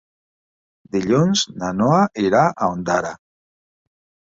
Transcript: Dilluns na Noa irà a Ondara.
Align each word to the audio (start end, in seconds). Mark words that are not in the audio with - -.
Dilluns 0.95 1.43
na 1.65 1.69
Noa 1.83 2.01
irà 2.25 2.43
a 2.51 2.73
Ondara. 2.79 3.15